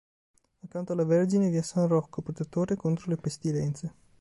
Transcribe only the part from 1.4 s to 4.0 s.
vi è san Rocco, protettore contro le pestilenze.